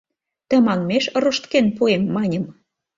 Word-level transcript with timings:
Тыманмеш 0.49 1.05
рошткен 1.23 1.65
пуэм, 1.77 2.03
маньым. 2.15 2.45